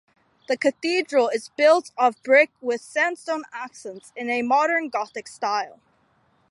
[0.47, 5.79] The cathedral is built of brick with sandstone accents in a modern gothic style.